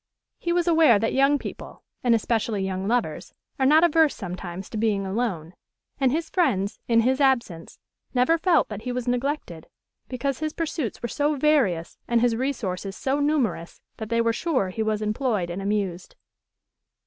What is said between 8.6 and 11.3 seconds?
that he was neglected, because his pursuits were